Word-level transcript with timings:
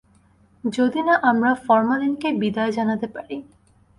যদি 0.63 1.01
না 1.01 1.15
আমরা 1.21 1.51
ফরমালিনকে 1.65 2.29
বিদায় 2.41 2.71
জানাতে 2.71 3.07
পারি। 3.07 3.37